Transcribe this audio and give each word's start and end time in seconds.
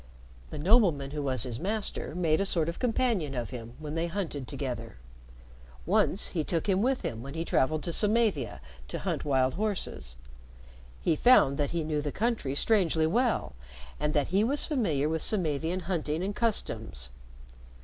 The 0.49 0.57
nobleman 0.57 1.11
who 1.11 1.21
was 1.21 1.43
his 1.43 1.59
master 1.59 2.15
made 2.15 2.41
a 2.41 2.43
sort 2.47 2.67
of 2.67 2.79
companion 2.79 3.35
of 3.35 3.51
him 3.51 3.75
when 3.77 3.93
they 3.93 4.07
hunted 4.07 4.47
together. 4.47 4.97
Once 5.85 6.29
he 6.29 6.43
took 6.43 6.67
him 6.67 6.81
with 6.81 7.03
him 7.03 7.21
when 7.21 7.35
he 7.35 7.45
traveled 7.45 7.83
to 7.83 7.93
Samavia 7.93 8.61
to 8.87 8.97
hunt 8.97 9.23
wild 9.23 9.53
horses. 9.53 10.15
He 11.03 11.15
found 11.15 11.59
that 11.59 11.69
he 11.69 11.83
knew 11.83 12.01
the 12.01 12.11
country 12.11 12.55
strangely 12.55 13.05
well, 13.05 13.53
and 13.99 14.15
that 14.15 14.29
he 14.29 14.43
was 14.43 14.65
familiar 14.65 15.07
with 15.07 15.21
Samavian 15.21 15.81
hunting 15.81 16.23
and 16.23 16.35
customs. 16.35 17.11